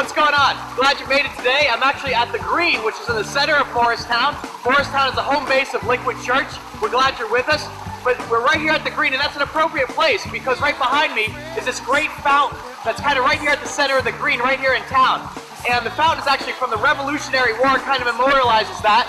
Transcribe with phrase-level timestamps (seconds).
[0.00, 0.56] what's going on?
[0.76, 1.68] Glad you made it today.
[1.70, 4.32] I'm actually at the Green, which is in the center of Morristown.
[4.64, 6.48] Morristown is the home base of Liquid Church.
[6.80, 7.68] We're glad you're with us.
[8.02, 11.12] But we're right here at the Green, and that's an appropriate place because right behind
[11.12, 14.16] me is this great fountain that's kind of right here at the center of the
[14.16, 15.20] Green, right here in town.
[15.68, 19.04] And the fountain is actually from the Revolutionary War, kind of memorializes that.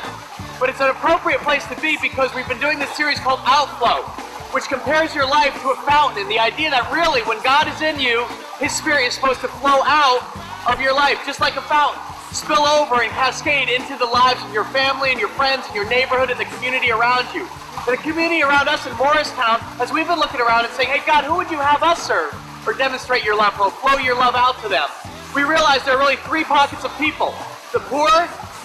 [0.59, 4.03] But it's an appropriate place to be because we've been doing this series called Outflow,
[4.51, 6.23] which compares your life to a fountain.
[6.23, 8.27] And the idea that really, when God is in you,
[8.59, 10.21] His Spirit is supposed to flow out
[10.67, 11.99] of your life, just like a fountain.
[12.31, 15.87] Spill over and cascade into the lives of your family and your friends and your
[15.89, 17.47] neighborhood and the community around you.
[17.87, 21.23] The community around us in Morristown, as we've been looking around and saying, hey God,
[21.23, 22.31] who would you have us serve
[22.67, 24.87] or demonstrate your love, or flow your love out to them?
[25.35, 27.33] We realize there are really three pockets of people.
[27.73, 28.11] The poor,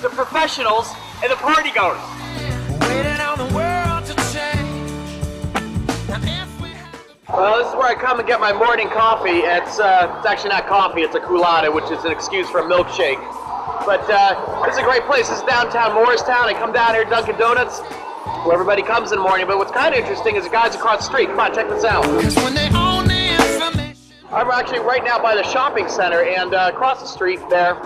[0.03, 0.93] the professionals,
[1.23, 1.99] and the party goers.
[7.37, 9.45] Well, this is where I come and get my morning coffee.
[9.45, 12.65] It's uh, it's actually not coffee; it's a Coolatta, which is an excuse for a
[12.65, 13.21] milkshake.
[13.85, 15.29] But uh, this is a great place.
[15.29, 16.49] This is downtown Morristown.
[16.49, 17.81] I come down here, to Dunkin' Donuts,
[18.49, 19.47] where everybody comes in the morning.
[19.47, 21.29] But what's kind of interesting is the guys across the street.
[21.29, 22.07] Come on, check this out.
[24.33, 27.77] I'm actually right now by the shopping center and uh, across the street there.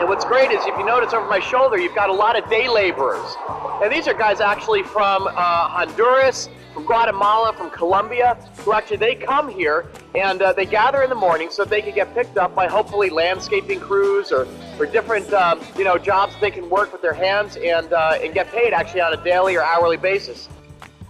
[0.00, 2.48] And what's great is if you notice over my shoulder, you've got a lot of
[2.50, 3.36] day laborers.
[3.82, 9.14] And these are guys actually from uh, Honduras, from Guatemala, from Colombia, who actually they
[9.14, 12.54] come here and uh, they gather in the morning so they can get picked up
[12.54, 14.46] by hopefully landscaping crews or,
[14.78, 18.34] or different um, you know jobs they can work with their hands and uh, and
[18.34, 20.48] get paid actually on a daily or hourly basis.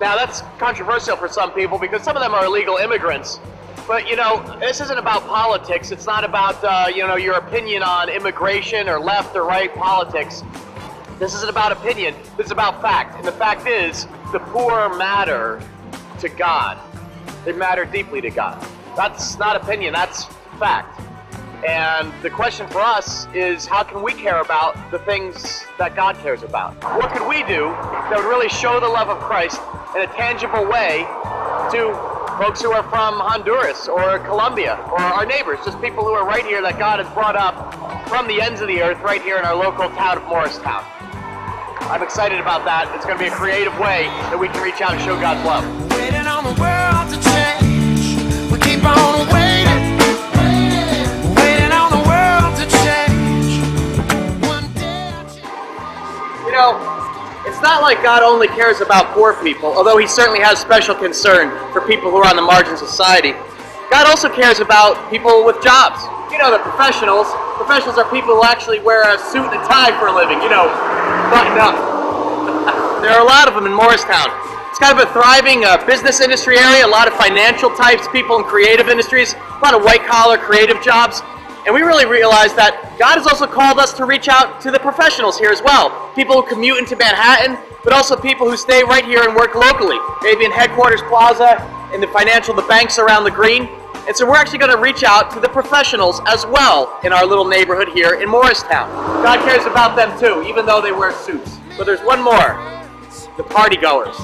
[0.00, 3.38] Now that's controversial for some people because some of them are illegal immigrants.
[3.86, 5.90] But you know, this isn't about politics.
[5.90, 10.42] It's not about uh, you know your opinion on immigration or left or right politics.
[11.18, 12.14] This isn't about opinion.
[12.36, 13.16] This is about fact.
[13.16, 15.62] And the fact is, the poor matter
[16.18, 16.78] to God.
[17.44, 18.66] They matter deeply to God.
[18.96, 19.92] That's not opinion.
[19.92, 20.24] That's
[20.58, 21.00] fact.
[21.68, 26.16] And the question for us is how can we care about the things that God
[26.16, 26.74] cares about?
[26.96, 29.60] What could we do that would really show the love of Christ
[29.94, 31.06] in a tangible way
[31.70, 31.92] to
[32.38, 36.44] folks who are from Honduras or Colombia or our neighbors, just people who are right
[36.44, 39.44] here that God has brought up from the ends of the earth right here in
[39.44, 40.84] our local town of Morristown.
[41.92, 42.88] I'm excited about that.
[42.96, 45.44] It's going to be a creative way that we can reach out and show God's
[45.44, 45.60] love.
[45.92, 48.16] Waiting on the world to change.
[48.48, 50.00] We keep on waiting.
[51.36, 53.60] Waiting on the world to change.
[54.40, 55.12] One day.
[56.48, 56.80] You know,
[57.44, 61.52] it's not like God only cares about poor people, although He certainly has special concern
[61.76, 63.36] for people who are on the margins of society.
[63.92, 66.00] God also cares about people with jobs.
[66.32, 67.28] You know, the professionals.
[67.60, 70.48] Professionals are people who actually wear a suit and a tie for a living, you
[70.48, 70.72] know,
[71.34, 73.02] up.
[73.02, 74.28] there are a lot of them in Morristown.
[74.70, 78.38] It's kind of a thriving uh, business industry area, a lot of financial types, people
[78.38, 81.20] in creative industries, a lot of white collar creative jobs.
[81.64, 84.80] And we really realized that God has also called us to reach out to the
[84.80, 86.10] professionals here as well.
[86.14, 89.98] People who commute into Manhattan, but also people who stay right here and work locally,
[90.22, 91.60] maybe in Headquarters Plaza,
[91.94, 93.68] in the financial, the banks around the green.
[94.08, 97.24] And so we're actually going to reach out to the professionals as well in our
[97.24, 99.11] little neighborhood here in Morristown.
[99.22, 101.62] God cares about them too, even though they wear suits.
[101.78, 102.58] But there's one more
[103.38, 104.18] the party goers.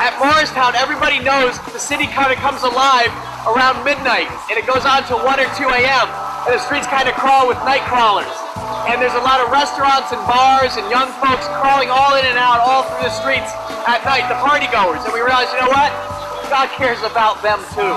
[0.00, 3.12] At Morristown, everybody knows the city kind of comes alive
[3.44, 6.08] around midnight, and it goes on till 1 or 2 a.m.,
[6.48, 8.32] and the streets kind of crawl with night crawlers.
[8.88, 12.40] And there's a lot of restaurants and bars and young folks crawling all in and
[12.40, 13.52] out all through the streets
[13.84, 15.04] at night, the party goers.
[15.04, 15.92] And we realize, you know what?
[16.48, 17.94] God cares about them too.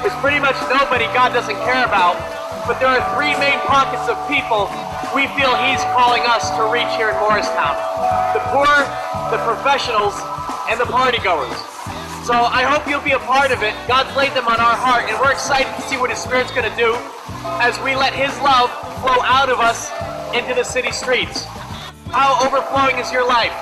[0.00, 2.16] There's pretty much nobody God doesn't care about,
[2.64, 4.70] but there are three main pockets of people
[5.14, 7.78] we feel He's calling us to reach here in Morristown.
[8.34, 8.66] The poor,
[9.30, 10.18] the professionals,
[10.66, 11.54] and the party goers.
[12.26, 13.78] So I hope you'll be a part of it.
[13.86, 16.66] God's laid them on our heart, and we're excited to see what His Spirit's going
[16.68, 16.98] to do
[17.62, 18.72] as we let His love
[19.04, 19.92] flow out of us
[20.34, 21.44] into the city streets.
[22.10, 23.54] How overflowing is your life?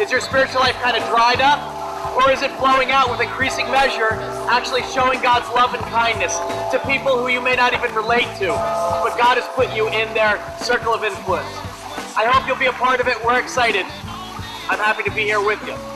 [0.00, 1.69] Is your spiritual life kind of dried up?
[2.16, 4.12] Or is it flowing out with increasing measure,
[4.48, 6.36] actually showing God's love and kindness
[6.72, 10.12] to people who you may not even relate to, but God has put you in
[10.14, 11.48] their circle of influence?
[12.16, 13.16] I hope you'll be a part of it.
[13.24, 13.86] We're excited.
[14.68, 15.89] I'm happy to be here with you.